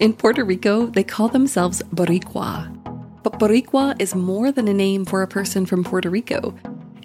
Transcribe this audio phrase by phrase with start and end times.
[0.00, 2.72] In Puerto Rico, they call themselves Boricua.
[3.24, 6.54] But Boricua is more than a name for a person from Puerto Rico.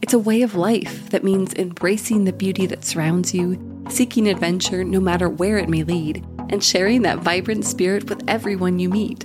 [0.03, 3.57] It's a way of life that means embracing the beauty that surrounds you,
[3.89, 8.77] seeking adventure no matter where it may lead, and sharing that vibrant spirit with everyone
[8.77, 9.23] you meet.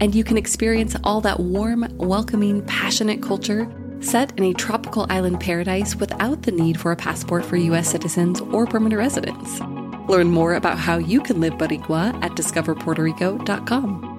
[0.00, 5.40] And you can experience all that warm, welcoming, passionate culture set in a tropical island
[5.40, 9.60] paradise without the need for a passport for US citizens or permanent residents.
[10.08, 14.14] Learn more about how you can live Boricua at discoverpuertorico.com.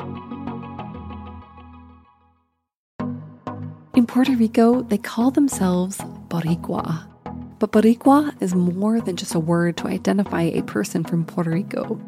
[3.95, 7.07] In Puerto Rico, they call themselves Boricua.
[7.59, 12.01] But Boricua is more than just a word to identify a person from Puerto Rico.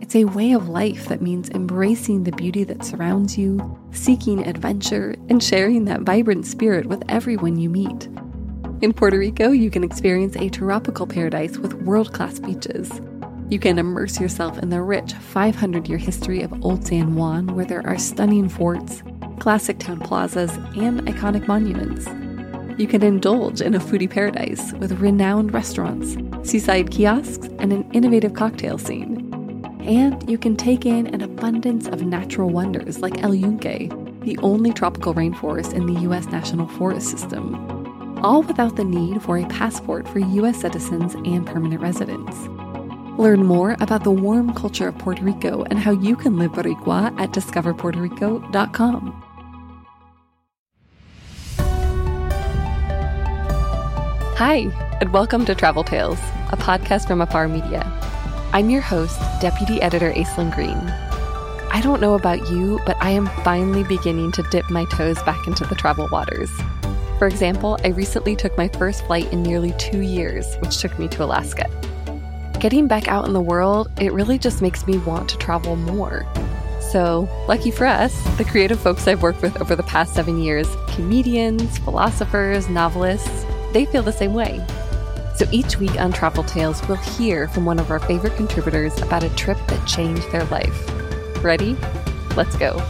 [0.00, 5.16] It's a way of life that means embracing the beauty that surrounds you, seeking adventure,
[5.28, 8.08] and sharing that vibrant spirit with everyone you meet.
[8.80, 12.90] In Puerto Rico, you can experience a tropical paradise with world class beaches.
[13.50, 17.66] You can immerse yourself in the rich 500 year history of Old San Juan, where
[17.66, 19.02] there are stunning forts,
[19.38, 22.06] classic town plazas, and iconic monuments.
[22.80, 26.16] You can indulge in a foodie paradise with renowned restaurants,
[26.48, 29.30] seaside kiosks, and an innovative cocktail scene.
[29.82, 33.90] And you can take in an abundance of natural wonders like El Yunque,
[34.22, 36.24] the only tropical rainforest in the U.S.
[36.26, 37.54] National Forest System,
[38.24, 40.58] all without the need for a passport for U.S.
[40.60, 42.48] citizens and permanent residents.
[43.16, 47.16] Learn more about the warm culture of Puerto Rico and how you can live Boricua
[47.20, 49.22] at discoverpuertorico.com.
[54.36, 56.18] Hi, and welcome to Travel Tales,
[56.50, 57.84] a podcast from Afar Media.
[58.52, 60.76] I'm your host, Deputy Editor Aislyn Greene.
[61.70, 65.46] I don't know about you, but I am finally beginning to dip my toes back
[65.46, 66.50] into the travel waters.
[67.20, 71.06] For example, I recently took my first flight in nearly two years, which took me
[71.08, 71.70] to Alaska
[72.60, 76.26] getting back out in the world, it really just makes me want to travel more.
[76.80, 80.68] So, lucky for us, the creative folks I've worked with over the past seven years
[80.88, 84.64] comedians, philosophers, novelists they feel the same way.
[85.36, 89.24] So each week on Travel Tales, we'll hear from one of our favorite contributors about
[89.24, 91.44] a trip that changed their life.
[91.44, 91.76] Ready?
[92.36, 92.80] Let's go.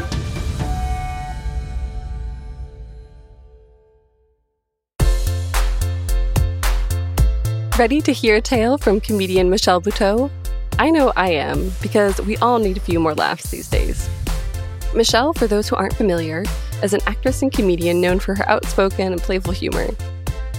[7.77, 10.31] Ready to hear a tale from comedian Michelle Buteau?
[10.79, 14.09] I know I am, because we all need a few more laughs these days.
[14.95, 16.45] Michelle, for those who aren't familiar,
[16.85, 19.89] is an actress and comedian known for her outspoken and playful humor.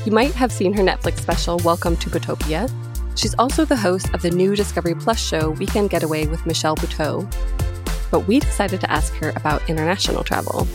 [0.03, 2.69] You might have seen her Netflix special, Welcome to Butopia.
[3.17, 7.25] She's also the host of the new Discovery Plus show, Weekend Getaway with Michelle Buteau.
[8.11, 10.67] But we decided to ask her about international travel.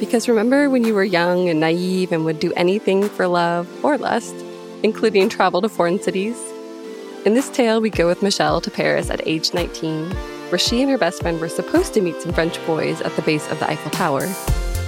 [0.00, 3.98] Because remember when you were young and naive and would do anything for love or
[3.98, 4.34] lust?
[4.82, 6.36] Including travel to foreign cities.
[7.24, 10.10] In this tale, we go with Michelle to Paris at age 19,
[10.50, 13.22] where she and her best friend were supposed to meet some French boys at the
[13.22, 14.28] base of the Eiffel Tower,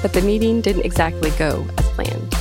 [0.03, 2.35] but the meeting didn't exactly go as planned.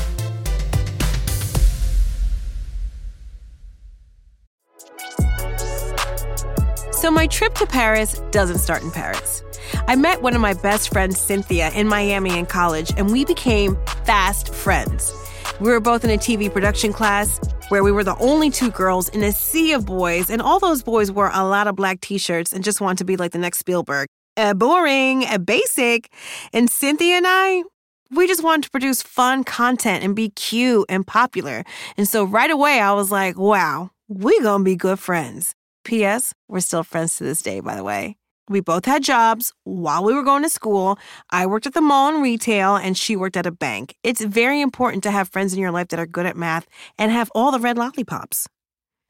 [6.93, 9.43] So, my trip to Paris doesn't start in Paris.
[9.87, 13.77] I met one of my best friends, Cynthia, in Miami in college, and we became
[14.03, 15.13] fast friends.
[15.59, 19.09] We were both in a TV production class where we were the only two girls
[19.09, 22.19] in a sea of boys, and all those boys wore a lot of black t
[22.19, 24.07] shirts and just wanted to be like the next Spielberg.
[24.35, 26.11] Uh, boring, uh, basic.
[26.53, 27.63] And Cynthia and I,
[28.11, 31.63] we just wanted to produce fun content and be cute and popular.
[31.97, 35.55] And so right away, I was like, wow, we gonna be good friends.
[35.83, 36.33] P.S.
[36.47, 38.17] We're still friends to this day, by the way.
[38.49, 40.97] We both had jobs while we were going to school.
[41.31, 43.95] I worked at the mall in retail and she worked at a bank.
[44.03, 46.65] It's very important to have friends in your life that are good at math
[46.97, 48.47] and have all the red lollipops.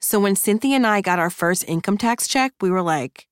[0.02, 3.28] So when Cynthia and I got our first income tax check, we were like,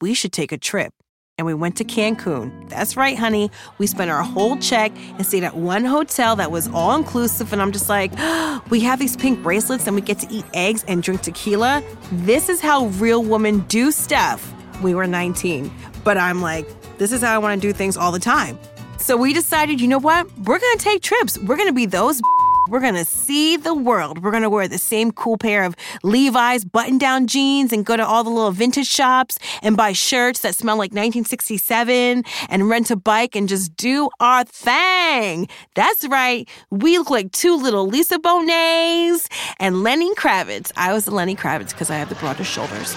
[0.00, 0.94] we should take a trip.
[1.36, 2.68] And we went to Cancun.
[2.68, 3.50] That's right, honey.
[3.78, 7.52] We spent our whole check and stayed at one hotel that was all inclusive.
[7.52, 10.44] And I'm just like, oh, we have these pink bracelets and we get to eat
[10.52, 11.82] eggs and drink tequila.
[12.12, 15.70] This is how real women do stuff we were 19.
[16.04, 16.66] But I'm like,
[16.98, 18.58] this is how I want to do things all the time.
[18.98, 20.26] So we decided, you know what?
[20.40, 21.38] We're going to take trips.
[21.38, 22.20] We're going to be those.
[22.68, 24.22] We're going to see the world.
[24.22, 25.74] We're going to wear the same cool pair of
[26.04, 30.40] Levi's button down jeans and go to all the little vintage shops and buy shirts
[30.40, 35.48] that smell like 1967 and rent a bike and just do our thing.
[35.74, 36.48] That's right.
[36.70, 39.28] We look like two little Lisa Bonets
[39.58, 40.70] and Lenny Kravitz.
[40.76, 42.94] I was the Lenny Kravitz because I have the broader shoulders.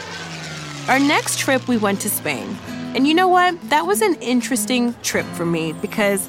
[0.90, 2.58] Our next trip, we went to Spain.
[2.94, 3.60] And you know what?
[3.70, 6.28] That was an interesting trip for me because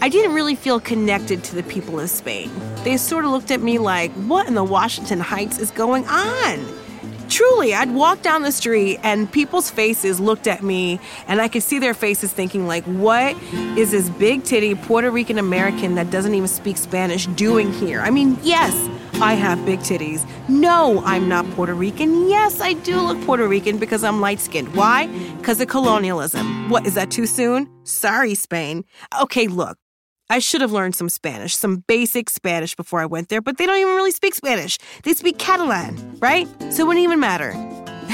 [0.00, 2.48] I didn't really feel connected to the people of Spain.
[2.84, 6.64] They sort of looked at me like, what in the Washington Heights is going on?
[7.28, 11.62] Truly, I'd walk down the street and people's faces looked at me, and I could
[11.62, 13.36] see their faces thinking, like, what
[13.76, 18.00] is this big titty Puerto Rican American that doesn't even speak Spanish doing here?
[18.00, 18.72] I mean, yes,
[19.20, 20.24] I have big titties.
[20.48, 22.28] No, I'm not Puerto Rican.
[22.28, 24.72] Yes, I do look Puerto Rican because I'm light skinned.
[24.76, 25.08] Why?
[25.38, 26.70] Because of colonialism.
[26.70, 27.68] What, is that too soon?
[27.82, 28.84] Sorry, Spain.
[29.20, 29.76] Okay, look,
[30.30, 33.66] I should have learned some Spanish, some basic Spanish before I went there, but they
[33.66, 34.78] don't even really speak Spanish.
[35.02, 36.46] They speak Catalan, right?
[36.72, 37.54] So it wouldn't even matter.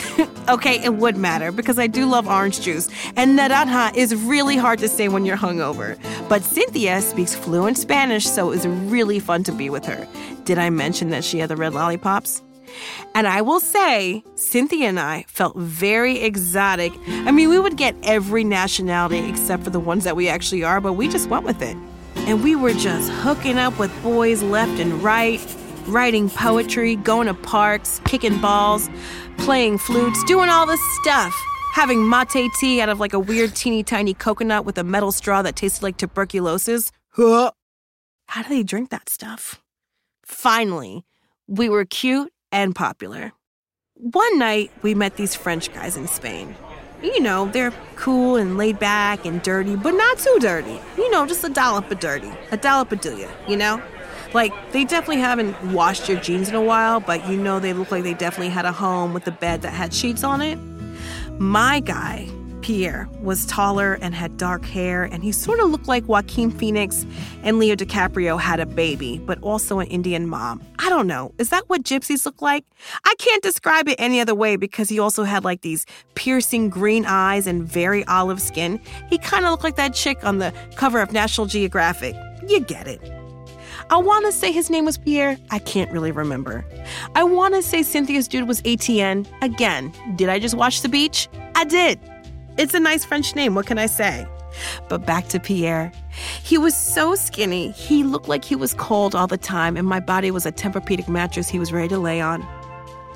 [0.49, 4.79] okay, it would matter because I do love orange juice, and naranja is really hard
[4.81, 5.99] to say when you're hungover.
[6.29, 10.07] But Cynthia speaks fluent Spanish, so it was really fun to be with her.
[10.45, 12.43] Did I mention that she had the red lollipops?
[13.15, 16.93] And I will say, Cynthia and I felt very exotic.
[17.07, 20.81] I mean, we would get every nationality except for the ones that we actually are,
[20.81, 21.77] but we just went with it.
[22.27, 25.41] And we were just hooking up with boys left and right,
[25.87, 28.89] writing poetry, going to parks, kicking balls,
[29.39, 31.35] playing flutes, doing all this stuff.
[31.73, 35.43] Having mate tea out of like a weird teeny tiny coconut with a metal straw
[35.43, 36.93] that tasted like tuberculosis.
[37.11, 37.51] Huh.
[38.27, 39.61] How do they drink that stuff?
[40.25, 41.05] Finally,
[41.47, 43.33] we were cute and popular.
[43.95, 46.57] One night, we met these French guys in Spain
[47.05, 50.81] you know, they're cool and laid back and dirty, but not too dirty.
[50.97, 52.33] You know, just a dollop of dirty.
[52.51, 53.83] A dollop of do ya, you know?
[54.35, 57.91] Like, they definitely haven't washed your jeans in a while, but you know they look
[57.91, 60.59] like they definitely had a home with a bed that had sheets on it.
[61.39, 62.29] My guy
[62.65, 67.05] Pierre was taller and had dark hair, and he sort of looked like Joaquin Phoenix
[67.43, 70.63] and Leo DiCaprio had a baby, but also an Indian mom.
[70.79, 71.35] I don't know.
[71.37, 72.65] Is that what gypsies look like?
[73.05, 75.85] I can't describe it any other way because he also had like these
[76.15, 78.81] piercing green eyes and very olive skin.
[79.11, 82.17] He kind of looked like that chick on the cover of National Geographic.
[82.49, 83.24] You get it.
[83.91, 85.37] I want to say his name was Pierre.
[85.51, 86.65] I can't really remember.
[87.15, 89.27] I want to say Cynthia's dude was Etienne.
[89.43, 91.29] Again, did I just watch the beach?
[91.55, 92.01] I did.
[92.57, 94.27] It's a nice French name, what can I say?
[94.89, 95.93] But back to Pierre.
[96.43, 100.01] He was so skinny, he looked like he was cold all the time, and my
[100.01, 102.47] body was a Tempur-Pedic mattress he was ready to lay on.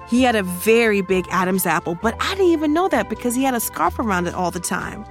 [0.09, 3.45] He had a very big Adam's apple, but I didn't even know that because he
[3.45, 5.05] had a scarf around it all the time.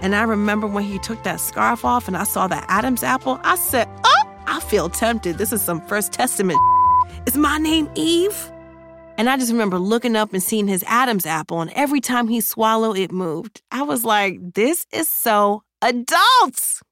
[0.00, 3.40] And I remember when he took that scarf off and I saw that Adam's apple,
[3.42, 5.38] I said, Oh, I feel tempted.
[5.38, 6.58] This is some First Testament.
[7.26, 8.50] Is my name Eve?
[9.18, 12.40] And I just remember looking up and seeing his Adam's apple, and every time he
[12.40, 13.62] swallowed, it moved.
[13.70, 16.82] I was like, this is so adults.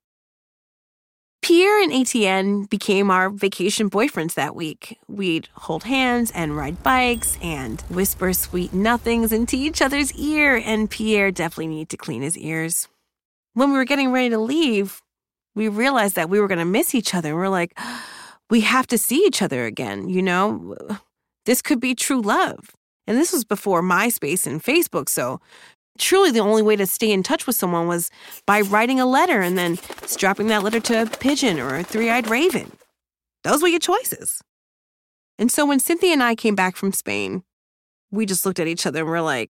[1.42, 4.98] Pierre and Etienne became our vacation boyfriends that week.
[5.08, 10.90] We'd hold hands and ride bikes and whisper sweet nothings into each other's ear, and
[10.90, 12.88] Pierre definitely needed to clean his ears.
[13.52, 15.02] When we were getting ready to leave,
[15.54, 17.34] we realized that we were going to miss each other.
[17.34, 17.78] We're like,
[18.50, 20.76] we have to see each other again, you know?
[21.46, 22.70] This could be true love.
[23.06, 25.42] And this was before MySpace and Facebook, so
[25.98, 28.10] truly the only way to stay in touch with someone was
[28.46, 32.08] by writing a letter and then strapping that letter to a pigeon or a three
[32.08, 32.72] eyed raven.
[33.42, 34.40] Those were your choices.
[35.38, 37.42] And so when Cynthia and I came back from Spain,
[38.10, 39.50] we just looked at each other and we're like,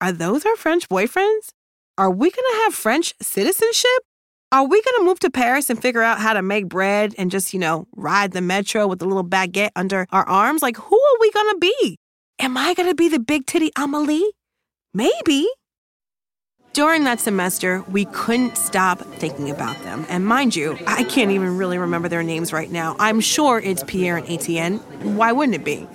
[0.00, 1.50] are those our French boyfriends?
[1.96, 4.02] Are we gonna have French citizenship?
[4.50, 7.30] Are we going to move to Paris and figure out how to make bread and
[7.30, 10.62] just, you know, ride the metro with a little baguette under our arms?
[10.62, 11.98] Like, who are we going to be?
[12.38, 14.24] Am I going to be the big titty Amelie?
[14.94, 15.46] Maybe.
[16.72, 20.06] During that semester, we couldn't stop thinking about them.
[20.08, 22.96] And mind you, I can't even really remember their names right now.
[22.98, 24.78] I'm sure it's Pierre and Etienne.
[25.16, 25.86] Why wouldn't it be?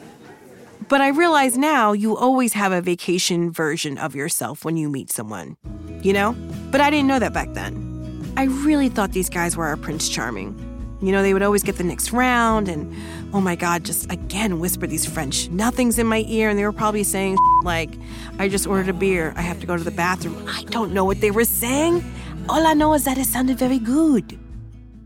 [0.89, 5.11] But I realize now you always have a vacation version of yourself when you meet
[5.11, 5.57] someone,
[6.03, 6.33] you know?
[6.69, 7.92] But I didn't know that back then.
[8.35, 10.69] I really thought these guys were our Prince Charming.
[11.01, 12.95] You know, they would always get the next round and,
[13.33, 16.49] oh my God, just again whisper these French nothings in my ear.
[16.49, 17.91] And they were probably saying, like,
[18.39, 19.33] I just ordered a beer.
[19.35, 20.45] I have to go to the bathroom.
[20.47, 22.03] I don't know what they were saying.
[22.49, 24.39] All I know is that it sounded very good.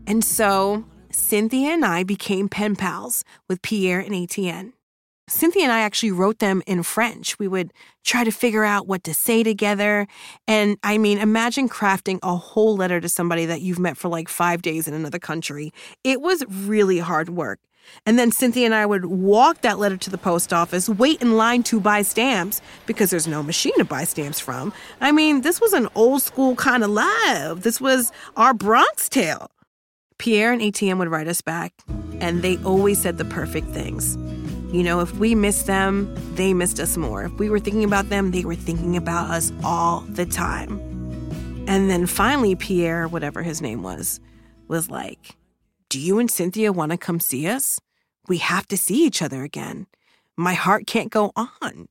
[0.06, 4.72] And so Cynthia and I became pen pals with Pierre and Etienne.
[5.28, 7.38] Cynthia and I actually wrote them in French.
[7.38, 7.72] We would
[8.04, 10.06] try to figure out what to say together.
[10.46, 14.28] And I mean, imagine crafting a whole letter to somebody that you've met for like
[14.28, 15.72] five days in another country.
[16.04, 17.60] It was really hard work.
[18.06, 21.36] And then Cynthia and I would walk that letter to the post office, wait in
[21.36, 24.72] line to buy stamps because there's no machine to buy stamps from.
[25.00, 27.62] I mean, this was an old school kind of love.
[27.62, 29.50] This was our Bronx tale.
[30.18, 31.72] Pierre and Etienne would write us back,
[32.20, 34.18] and they always said the perfect things.
[34.70, 37.24] You know, if we missed them, they missed us more.
[37.24, 40.78] If we were thinking about them, they were thinking about us all the time.
[41.66, 44.20] And then finally, Pierre, whatever his name was,
[44.68, 45.36] was like,
[45.88, 47.80] Do you and Cynthia want to come see us?
[48.28, 49.86] We have to see each other again.
[50.36, 51.88] My heart can't go on.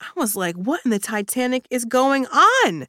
[0.00, 2.86] I was like, what in the Titanic is going on?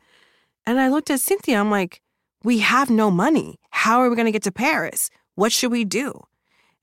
[0.66, 1.60] And I looked at Cynthia.
[1.60, 2.02] I'm like,
[2.44, 3.60] we have no money.
[3.70, 5.10] How are we going to get to Paris?
[5.36, 6.22] What should we do?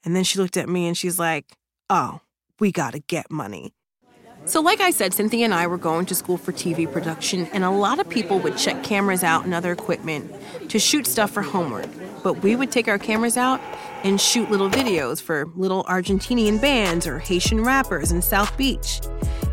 [0.05, 1.47] And then she looked at me and she's like,
[1.89, 2.21] oh,
[2.61, 3.75] we got to get money.
[4.47, 7.63] So, like I said, Cynthia and I were going to school for TV production, and
[7.63, 10.35] a lot of people would check cameras out and other equipment
[10.71, 11.89] to shoot stuff for homework.
[12.23, 13.61] But we would take our cameras out
[14.03, 19.01] and shoot little videos for little Argentinian bands or Haitian rappers in South Beach.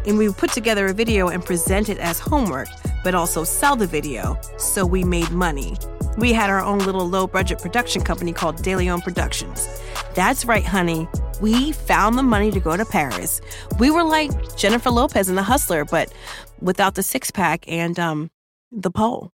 [0.06, 2.70] And we would put together a video and present it as homework,
[3.04, 5.76] but also sell the video, so we made money.
[6.18, 9.68] We had our own little low budget production company called De Leon Productions.
[10.16, 11.08] That's right, honey.
[11.42, 13.40] We found the money to go to Paris.
[13.80, 16.12] We were like Jennifer Lopez in The Hustler, but
[16.60, 18.32] without the six pack and um,
[18.72, 19.32] the pole.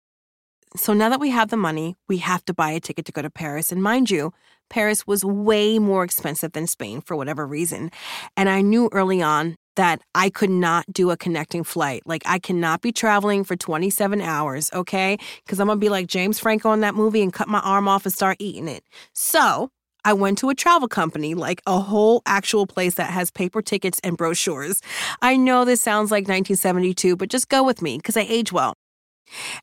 [0.75, 3.21] So now that we have the money, we have to buy a ticket to go
[3.21, 3.71] to Paris.
[3.71, 4.33] And mind you,
[4.69, 7.91] Paris was way more expensive than Spain for whatever reason.
[8.37, 12.03] And I knew early on that I could not do a connecting flight.
[12.05, 15.17] Like, I cannot be traveling for 27 hours, okay?
[15.45, 18.05] Because I'm gonna be like James Franco in that movie and cut my arm off
[18.05, 18.83] and start eating it.
[19.13, 19.69] So,
[20.03, 23.99] I went to a travel company, like a whole actual place that has paper tickets
[24.03, 24.81] and brochures.
[25.21, 28.73] I know this sounds like 1972, but just go with me because I age well.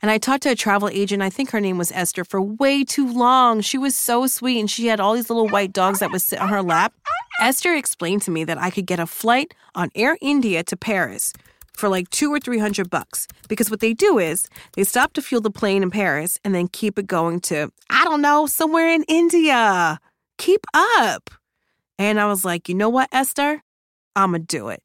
[0.01, 2.85] And I talked to a travel agent, I think her name was Esther, for way
[2.85, 3.61] too long.
[3.61, 6.41] She was so sweet and she had all these little white dogs that would sit
[6.41, 6.95] on her lap.
[7.41, 11.33] Esther explained to me that I could get a flight on Air India to Paris
[11.73, 13.29] for like two or three hundred bucks.
[13.49, 16.67] Because what they do is they stop to fuel the plane in Paris and then
[16.69, 20.01] keep it going to, I don't know, somewhere in India.
[20.39, 21.31] Keep up.
[21.99, 23.63] And I was like, you know what, Esther?
[24.17, 24.83] I'ma do it.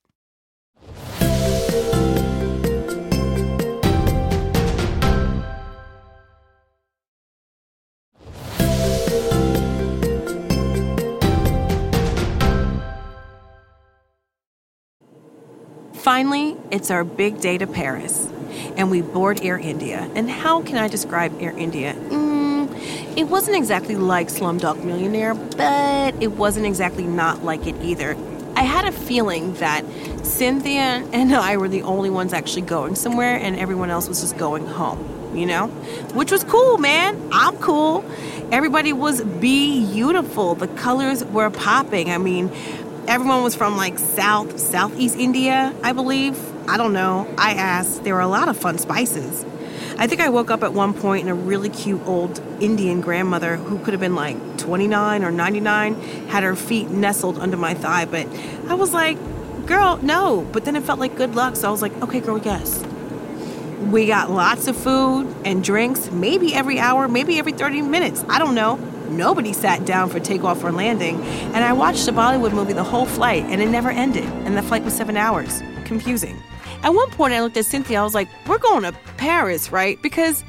[16.03, 18.27] Finally, it's our big day to Paris,
[18.75, 20.05] and we board Air India.
[20.15, 21.93] And how can I describe Air India?
[21.93, 28.17] Mm, it wasn't exactly like Slumdog Millionaire, but it wasn't exactly not like it either.
[28.57, 29.85] I had a feeling that
[30.23, 34.37] Cynthia and I were the only ones actually going somewhere, and everyone else was just
[34.37, 35.67] going home, you know?
[36.15, 37.29] Which was cool, man.
[37.31, 38.03] I'm cool.
[38.51, 40.55] Everybody was beautiful.
[40.55, 42.11] The colors were popping.
[42.11, 42.51] I mean,
[43.07, 46.39] everyone was from like South, Southeast India, I believe.
[46.69, 47.27] I don't know.
[47.37, 48.03] I asked.
[48.03, 49.45] There were a lot of fun spices.
[49.97, 53.57] I think I woke up at one point and a really cute old Indian grandmother
[53.57, 55.95] who could have been like 29 or 99
[56.29, 58.05] had her feet nestled under my thigh.
[58.05, 58.27] But
[58.67, 59.17] I was like,
[59.67, 60.47] girl, no.
[60.51, 61.55] But then it felt like good luck.
[61.55, 62.83] So I was like, okay, girl, yes.
[63.91, 68.23] We got lots of food and drinks, maybe every hour, maybe every 30 minutes.
[68.29, 68.79] I don't know.
[69.09, 71.21] Nobody sat down for takeoff or landing.
[71.53, 74.25] And I watched a Bollywood movie the whole flight, and it never ended.
[74.45, 75.61] And the flight was seven hours.
[75.85, 76.41] Confusing.
[76.83, 77.99] At one point, I looked at Cynthia.
[77.99, 80.01] I was like, we're going to Paris, right?
[80.01, 80.43] Because,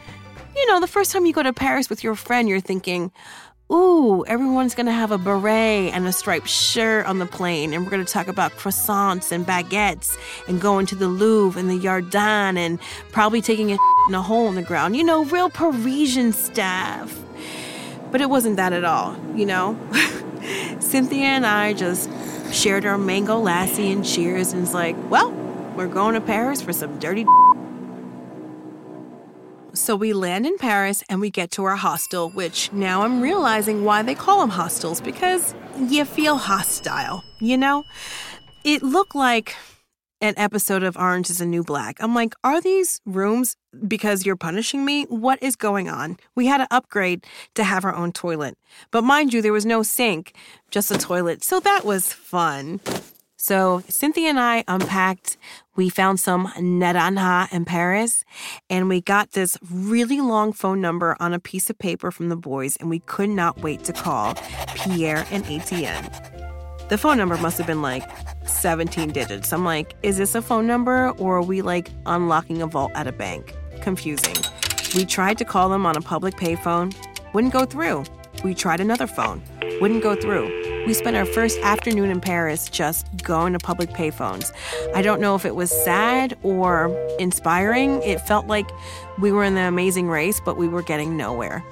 [0.56, 3.12] you know, the first time you go to Paris with your friend, you're thinking,
[3.72, 7.72] ooh, everyone's going to have a beret and a striped shirt on the plane.
[7.72, 10.16] And we're going to talk about croissants and baguettes
[10.48, 12.80] and going to the Louvre and the Jardin and
[13.10, 14.96] probably taking a in a hole in the ground.
[14.96, 17.18] You know, real Parisian stuff.
[18.14, 19.76] But it wasn't that at all, you know?
[20.78, 22.08] Cynthia and I just
[22.54, 25.32] shared our mango lassi and cheers, and it's like, well,
[25.74, 27.26] we're going to Paris for some dirty.
[29.72, 33.84] So we land in Paris and we get to our hostel, which now I'm realizing
[33.84, 37.84] why they call them hostels because you feel hostile, you know?
[38.62, 39.56] It looked like
[40.24, 41.98] an episode of Orange is a New Black.
[42.00, 45.04] I'm like, are these rooms because you're punishing me?
[45.04, 46.16] What is going on?
[46.34, 47.26] We had to upgrade
[47.56, 48.56] to have our own toilet.
[48.90, 50.34] But mind you, there was no sink,
[50.70, 51.44] just a toilet.
[51.44, 52.80] So that was fun.
[53.36, 55.36] So Cynthia and I unpacked.
[55.76, 58.24] We found some naranja in Paris,
[58.70, 62.36] and we got this really long phone number on a piece of paper from the
[62.36, 64.36] boys, and we could not wait to call
[64.74, 66.08] Pierre and Etienne.
[66.94, 68.04] The phone number must have been like
[68.46, 69.52] 17 digits.
[69.52, 73.08] I'm like, is this a phone number or are we like unlocking a vault at
[73.08, 73.52] a bank?
[73.80, 74.36] Confusing.
[74.94, 76.94] We tried to call them on a public payphone,
[77.32, 78.04] wouldn't go through.
[78.44, 79.42] We tried another phone,
[79.80, 80.86] wouldn't go through.
[80.86, 84.52] We spent our first afternoon in Paris just going to public payphones.
[84.94, 88.04] I don't know if it was sad or inspiring.
[88.04, 88.70] It felt like
[89.18, 91.64] we were in the amazing race, but we were getting nowhere.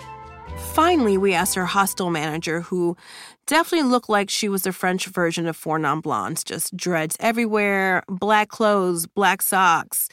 [0.72, 2.96] Finally, we asked our hostel manager, who
[3.46, 8.02] definitely looked like she was the French version of Four Non Blondes, just dreads everywhere,
[8.08, 10.08] black clothes, black socks,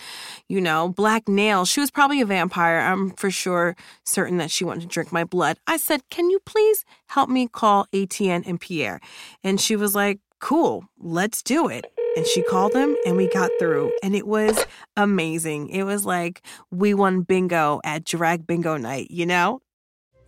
[0.48, 1.70] you know, black nails.
[1.70, 2.80] She was probably a vampire.
[2.80, 5.58] I'm for sure certain that she wanted to drink my blood.
[5.68, 9.00] I said, Can you please help me call Etienne and Pierre?
[9.44, 11.86] And she was like, Cool, let's do it.
[12.16, 13.92] And she called him and we got through.
[14.02, 14.66] And it was
[14.98, 15.70] amazing.
[15.70, 19.62] It was like we won bingo at drag bingo night, you know?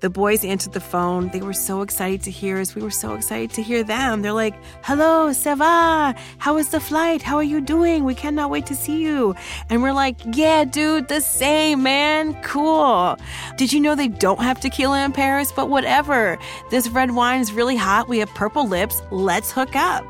[0.02, 1.30] The boys answered the phone.
[1.30, 2.74] They were so excited to hear us.
[2.74, 4.24] We were so excited to hear them.
[4.24, 6.18] They're like, Hello, Seva.
[6.40, 7.22] How is the flight?
[7.22, 8.04] How are you doing?
[8.04, 9.36] We cannot wait to see you.
[9.70, 12.34] And we're like, Yeah, dude, the same, man.
[12.42, 13.16] Cool.
[13.58, 15.52] Did you know they don't have tequila in Paris?
[15.52, 16.40] But whatever.
[16.72, 18.10] This red wine is really hot.
[18.10, 19.04] We have purple lips.
[19.12, 20.04] Let's hook up.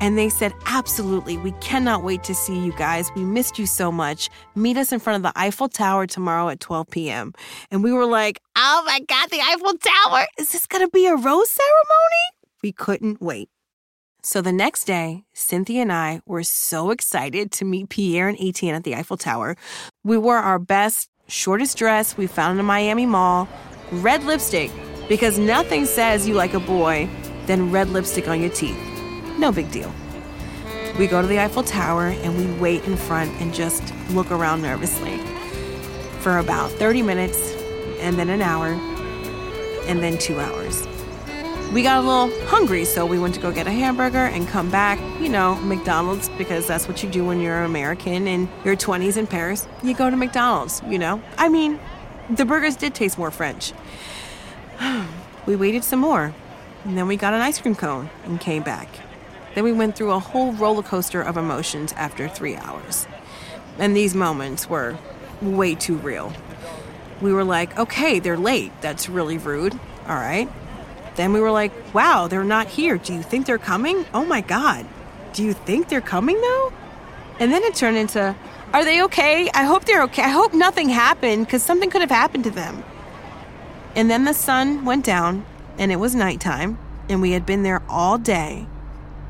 [0.00, 3.10] And they said, Absolutely, we cannot wait to see you guys.
[3.14, 4.28] We missed you so much.
[4.54, 7.32] Meet us in front of the Eiffel Tower tomorrow at 12 p.m.
[7.70, 10.26] And we were like, Oh my God, the Eiffel Tower!
[10.38, 12.24] Is this gonna be a rose ceremony?
[12.62, 13.48] We couldn't wait.
[14.22, 18.74] So the next day, Cynthia and I were so excited to meet Pierre and Etienne
[18.74, 19.56] at the Eiffel Tower.
[20.02, 23.48] We wore our best, shortest dress we found in a Miami mall,
[23.92, 24.72] red lipstick,
[25.08, 27.08] because nothing says you like a boy
[27.46, 28.95] than red lipstick on your teeth.
[29.38, 29.92] No big deal.
[30.98, 34.62] We go to the Eiffel Tower and we wait in front and just look around
[34.62, 35.18] nervously
[36.26, 37.38] for about 30 minutes,
[38.00, 38.68] and then an hour,
[39.86, 40.84] and then two hours.
[41.72, 44.68] We got a little hungry, so we went to go get a hamburger and come
[44.68, 49.16] back, you know, McDonald's, because that's what you do when you're American in your 20s
[49.16, 49.68] in Paris.
[49.84, 51.22] You go to McDonald's, you know?
[51.38, 51.78] I mean,
[52.28, 53.72] the burgers did taste more French.
[55.46, 56.34] we waited some more,
[56.84, 58.88] and then we got an ice cream cone and came back.
[59.56, 63.06] Then we went through a whole roller coaster of emotions after three hours.
[63.78, 64.98] And these moments were
[65.40, 66.30] way too real.
[67.22, 68.70] We were like, okay, they're late.
[68.82, 69.72] That's really rude.
[70.06, 70.46] All right.
[71.14, 72.98] Then we were like, wow, they're not here.
[72.98, 74.04] Do you think they're coming?
[74.12, 74.84] Oh my God.
[75.32, 76.72] Do you think they're coming though?
[77.40, 78.36] And then it turned into,
[78.74, 79.48] are they okay?
[79.54, 80.22] I hope they're okay.
[80.22, 82.84] I hope nothing happened because something could have happened to them.
[83.94, 85.46] And then the sun went down
[85.78, 86.76] and it was nighttime
[87.08, 88.66] and we had been there all day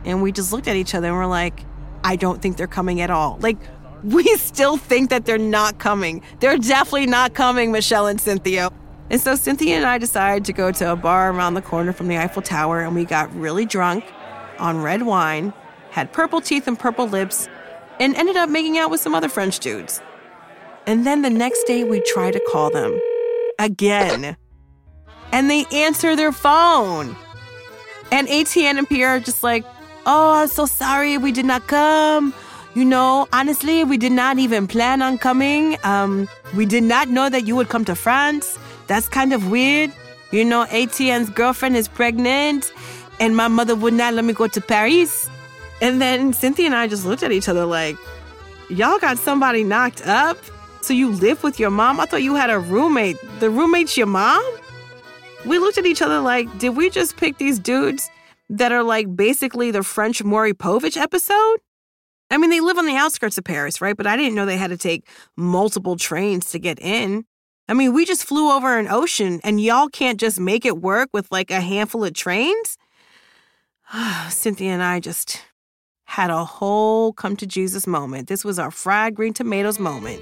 [0.07, 1.65] and we just looked at each other and we're like,
[2.05, 3.39] I don't think they're coming at all.
[3.41, 3.59] Like,
[4.03, 6.23] we still think that they're not coming.
[6.41, 8.71] They're definitely not coming, Michelle and Cynthia.
[9.11, 12.09] And so Cynthia and I decided to go to a bar around the corner from
[12.09, 14.05] the Eiffel Tower and we got really drunk
[14.59, 15.53] on red wine,
[15.91, 17.49] had purple teeth and purple lips,
[18.01, 20.01] and ended up making out with some other French dudes.
[20.87, 23.01] And then the next day we try to call them
[23.59, 24.37] again.
[25.33, 27.17] And they answer their phone.
[28.13, 29.65] And Etienne and Pierre are just like,
[30.09, 32.33] Oh, I'm so sorry we did not come.
[32.75, 35.79] You know, honestly, we did not even plan on coming.
[35.83, 38.57] Um, we did not know that you would come to France.
[38.87, 39.93] That's kind of weird.
[40.31, 42.73] You know, Etienne's girlfriend is pregnant,
[43.19, 45.29] and my mother would not let me go to Paris.
[45.83, 47.97] And then Cynthia and I just looked at each other like,
[48.71, 50.39] y'all got somebody knocked up?
[50.83, 51.99] So you live with your mom?
[51.99, 53.17] I thought you had a roommate.
[53.41, 54.45] The roommate's your mom?
[55.45, 58.09] We looked at each other like, did we just pick these dudes
[58.49, 61.59] that are like basically the French Maury Povich episode.
[62.31, 63.97] I mean, they live on the outskirts of Paris, right?
[63.97, 65.07] But I didn't know they had to take
[65.37, 67.25] multiple trains to get in.
[67.69, 71.09] I mean, we just flew over an ocean and y'all can't just make it work
[71.13, 72.79] with like a handful of trains?
[74.29, 75.43] Cynthia and I just
[76.05, 78.29] had a whole come to Jesus moment.
[78.29, 80.21] This was our fried green tomatoes moment.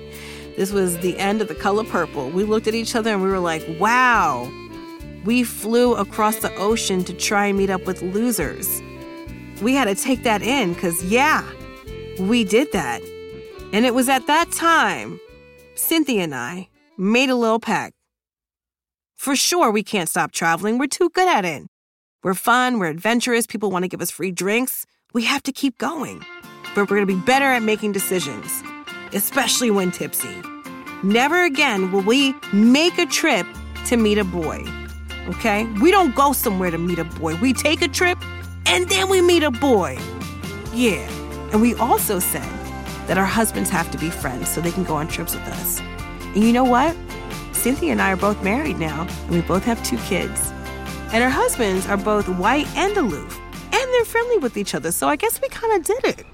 [0.57, 2.31] This was the end of the color purple.
[2.31, 4.51] We looked at each other and we were like, wow,
[5.25, 8.83] we flew across the ocean to try and meet up with losers.
[9.63, 11.49] We had to take that in because, yeah,
[12.19, 13.03] we did that.
[13.73, 15.19] And it was at that time,
[15.75, 17.95] Cynthia and I made a little pact.
[19.17, 20.79] For sure, we can't stop traveling.
[20.79, 21.63] We're too good at it.
[22.23, 24.87] We're fun, we're adventurous, people want to give us free drinks.
[25.13, 26.25] We have to keep going.
[26.75, 28.63] But we're going to be better at making decisions,
[29.13, 30.43] especially when tipsy.
[31.03, 33.47] Never again will we make a trip
[33.87, 34.65] to meet a boy
[35.29, 35.65] okay?
[35.81, 37.37] We don't go somewhere to meet a boy.
[37.37, 38.19] We take a trip
[38.67, 39.99] and then we meet a boy.
[40.73, 41.09] Yeah.
[41.53, 42.43] And we also said
[43.07, 45.81] that our husbands have to be friends so they can go on trips with us.
[46.35, 46.97] And you know what?
[47.53, 50.53] Cynthia and I are both married now, and we both have two kids.
[51.13, 55.09] And our husbands are both white and aloof, and they're friendly with each other, so
[55.09, 56.27] I guess we kind of did it.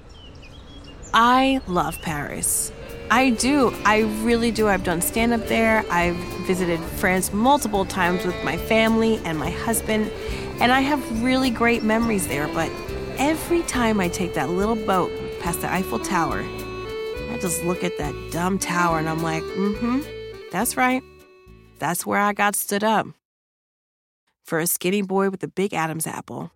[1.13, 2.71] I love Paris.
[3.11, 3.75] I do.
[3.83, 4.69] I really do.
[4.69, 5.83] I've done stand up there.
[5.91, 6.15] I've
[6.47, 10.09] visited France multiple times with my family and my husband,
[10.61, 12.47] and I have really great memories there.
[12.47, 12.71] But
[13.17, 17.97] every time I take that little boat past the Eiffel Tower, I just look at
[17.97, 19.99] that dumb tower and I'm like, mm hmm,
[20.49, 21.03] that's right.
[21.79, 23.07] That's where I got stood up.
[24.45, 26.51] For a skinny boy with a big Adam's apple.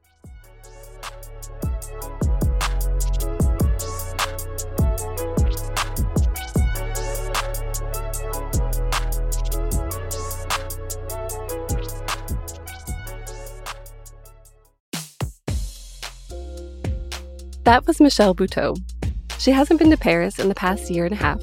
[17.65, 18.77] That was Michelle Buteau.
[19.39, 21.41] She hasn't been to Paris in the past year and a half,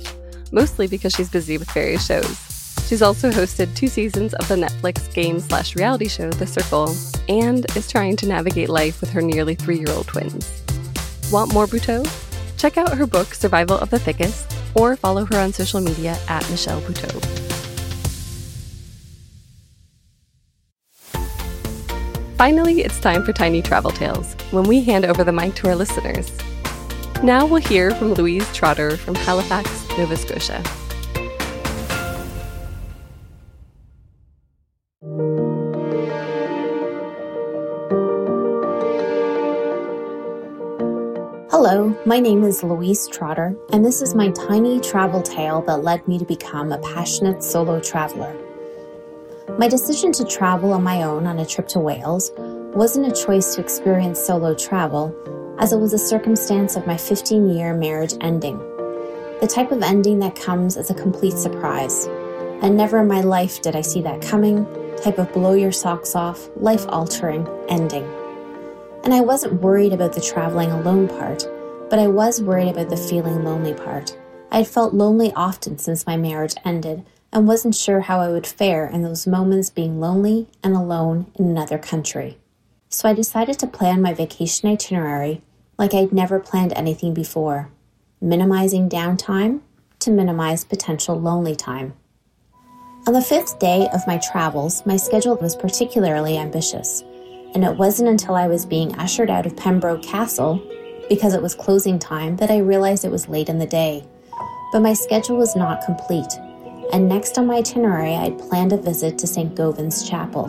[0.53, 2.39] mostly because she's busy with various shows.
[2.87, 6.95] She's also hosted two seasons of the Netflix game slash reality show The Circle
[7.29, 10.63] and is trying to navigate life with her nearly three year old twins.
[11.33, 12.07] Want more Buteau?
[12.57, 16.49] Check out her book Survival of the Thickest or follow her on social media at
[16.51, 17.32] Michelle Buteau.
[22.43, 25.77] Finally, it's time for Tiny Travel Tales, when we hand over the mic to our
[25.77, 26.29] listeners.
[27.23, 30.61] Now we'll hear from Louise Trotter from Halifax, Nova Scotia.
[41.49, 46.09] Hello, my name is Louise Trotter, and this is my tiny travel tale that led
[46.09, 48.37] me to become a passionate solo traveler.
[49.59, 52.33] My decision to travel on my own on a trip to Wales
[52.75, 55.15] wasn't a choice to experience solo travel,
[55.59, 58.57] as it was a circumstance of my 15 year marriage ending.
[59.41, 62.07] The type of ending that comes as a complete surprise.
[62.63, 66.17] And never in my life did I see that coming, type of blow your socks
[66.17, 68.05] off, life altering ending.
[69.05, 71.47] And I wasn't worried about the traveling alone part,
[71.91, 74.17] but I was worried about the feeling lonely part.
[74.51, 78.47] I had felt lonely often since my marriage ended, and wasn't sure how I would
[78.47, 82.39] fare in those moments being lonely and alone in another country.
[82.89, 85.41] So I decided to plan my vacation itinerary
[85.79, 87.71] like I'd never planned anything before,
[88.21, 89.61] minimizing downtime
[90.01, 91.95] to minimize potential lonely time.
[93.07, 97.03] On the fifth day of my travels, my schedule was particularly ambitious,
[97.55, 100.63] and it wasn't until I was being ushered out of Pembroke Castle,
[101.09, 104.07] because it was closing time, that I realized it was late in the day.
[104.73, 106.33] But my schedule was not complete,
[106.93, 109.55] and next on my itinerary, I'd planned a visit to St.
[109.55, 110.49] Govan's Chapel.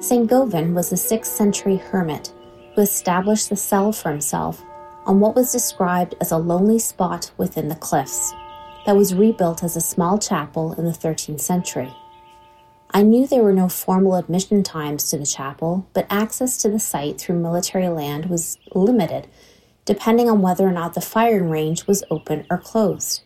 [0.00, 0.28] St.
[0.28, 2.32] Govan was a 6th century hermit
[2.74, 4.64] who established the cell for himself
[5.06, 8.32] on what was described as a lonely spot within the cliffs
[8.86, 11.94] that was rebuilt as a small chapel in the 13th century.
[12.90, 16.78] I knew there were no formal admission times to the chapel, but access to the
[16.78, 19.26] site through military land was limited,
[19.84, 23.23] depending on whether or not the firing range was open or closed.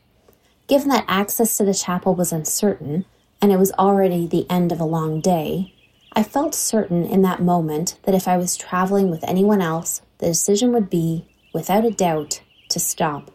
[0.69, 3.07] Given that access to the chapel was uncertain,
[3.41, 5.73] and it was already the end of a long day,
[6.13, 10.27] I felt certain in that moment that if I was traveling with anyone else, the
[10.27, 13.31] decision would be, without a doubt, to stop.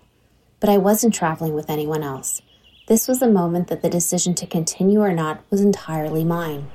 [0.59, 2.43] But I wasn't traveling with anyone else.
[2.87, 6.69] This was the moment that the decision to continue or not was entirely mine.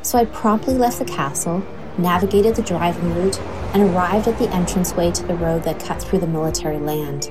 [0.00, 1.62] So I promptly left the castle,
[1.98, 3.38] navigated the driving route,
[3.74, 7.30] and arrived at the entranceway to the road that cut through the military land.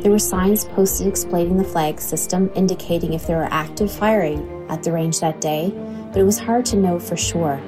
[0.00, 4.82] There were signs posted explaining the flag system, indicating if there were active firing at
[4.82, 5.74] the range that day,
[6.10, 7.60] but it was hard to know for sure.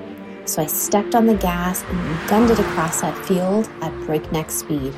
[0.46, 4.94] So I stepped on the gas and gunned it across that field at breakneck speed.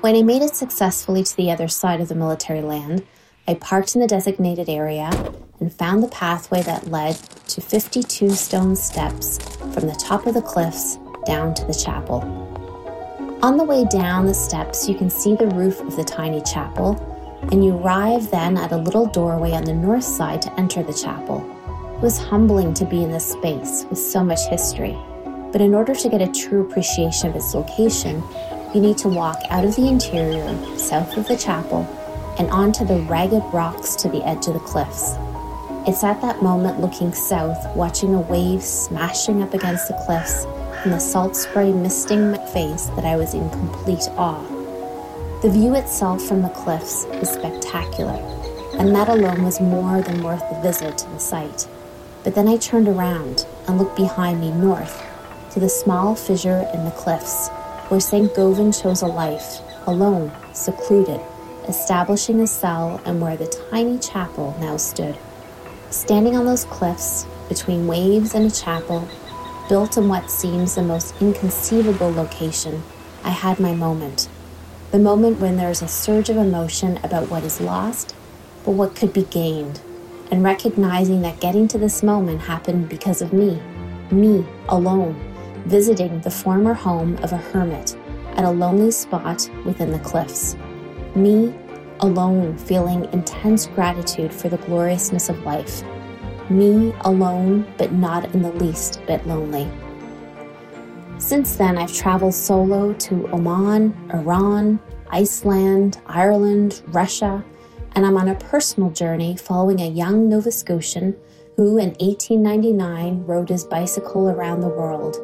[0.00, 3.06] When I made it successfully to the other side of the military land,
[3.46, 5.10] I parked in the designated area
[5.60, 7.16] and found the pathway that led
[7.48, 12.47] to 52 stone steps from the top of the cliffs down to the chapel.
[13.40, 16.96] On the way down the steps, you can see the roof of the tiny chapel,
[17.52, 20.92] and you arrive then at a little doorway on the north side to enter the
[20.92, 21.48] chapel.
[21.94, 24.98] It was humbling to be in this space with so much history,
[25.52, 28.24] but in order to get a true appreciation of its location,
[28.74, 31.86] you need to walk out of the interior, south of the chapel,
[32.40, 35.14] and onto the ragged rocks to the edge of the cliffs.
[35.86, 40.44] It's at that moment looking south, watching a wave smashing up against the cliffs
[40.88, 44.42] and the salt spray misting my face that I was in complete awe.
[45.42, 48.16] The view itself from the cliffs is spectacular,
[48.78, 51.68] and that alone was more than worth the visit to the site.
[52.24, 55.04] But then I turned around and looked behind me north
[55.50, 57.48] to the small fissure in the cliffs
[57.88, 58.34] where St.
[58.34, 61.20] Govan chose a life, alone, secluded,
[61.68, 65.18] establishing a cell and where the tiny chapel now stood.
[65.90, 69.06] Standing on those cliffs, between waves and a chapel,
[69.68, 72.82] built in what seems the most inconceivable location,
[73.22, 74.28] I had my moment.
[74.90, 78.14] The moment when there is a surge of emotion about what is lost,
[78.64, 79.80] but what could be gained,
[80.30, 83.60] and recognizing that getting to this moment happened because of me,
[84.10, 85.14] me alone,
[85.66, 87.96] visiting the former home of a hermit
[88.32, 90.56] at a lonely spot within the cliffs.
[91.14, 91.54] Me
[92.00, 95.82] alone feeling intense gratitude for the gloriousness of life
[96.50, 99.70] me alone, but not in the least bit lonely.
[101.18, 104.78] Since then, I've traveled solo to Oman, Iran,
[105.10, 107.44] Iceland, Ireland, Russia,
[107.92, 111.16] and I'm on a personal journey following a young Nova Scotian
[111.56, 115.16] who in 1899 rode his bicycle around the world.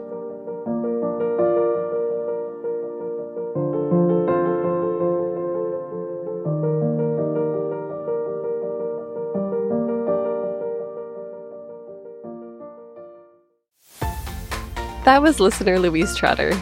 [15.04, 16.52] That was listener Louise Trotter.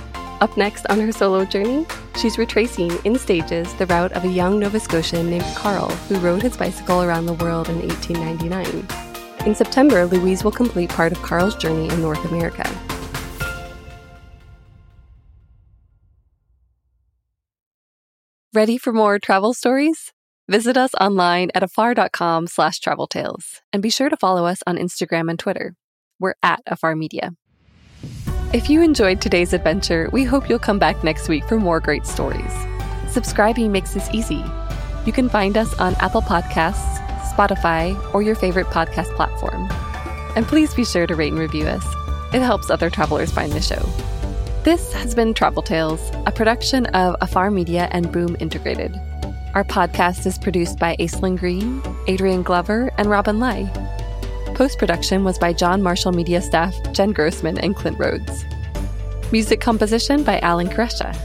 [0.40, 4.58] Up next on her solo journey, she's retracing in stages the route of a young
[4.58, 9.46] Nova Scotian named Carl who rode his bicycle around the world in 1899.
[9.46, 12.68] In September, Louise will complete part of Carl's journey in North America.
[18.52, 20.12] Ready for more travel stories?
[20.48, 24.76] Visit us online at afar.com slash travel tales and be sure to follow us on
[24.78, 25.76] Instagram and Twitter.
[26.18, 27.36] We're at Afar Media.
[28.52, 32.04] If you enjoyed today's adventure, we hope you'll come back next week for more great
[32.04, 32.52] stories.
[33.08, 34.44] Subscribing makes this easy.
[35.06, 36.98] You can find us on Apple Podcasts,
[37.32, 39.70] Spotify, or your favorite podcast platform.
[40.36, 41.82] And please be sure to rate and review us.
[42.34, 43.80] It helps other travelers find the show.
[44.64, 49.00] This has been Travel Tales, a production of Afar Media and Boom Integrated.
[49.54, 53.81] Our podcast is produced by Aislyn Greene, Adrian Glover, and Robin Lai.
[54.62, 58.44] Post production was by John Marshall Media staff Jen Grossman and Clint Rhodes.
[59.32, 61.16] Music composition by Alan Kresha.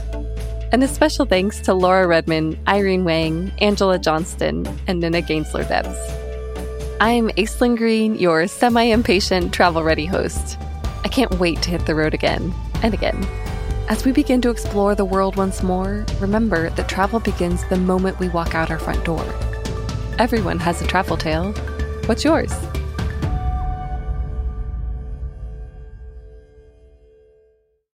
[0.72, 5.96] And a special thanks to Laura Redman, Irene Wang, Angela Johnston, and Nina Gainsler Debs.
[7.00, 10.58] I'm Aislyn Greene, your semi impatient travel ready host.
[11.04, 13.24] I can't wait to hit the road again and again.
[13.88, 18.18] As we begin to explore the world once more, remember that travel begins the moment
[18.18, 19.24] we walk out our front door.
[20.18, 21.52] Everyone has a travel tale.
[22.06, 22.52] What's yours?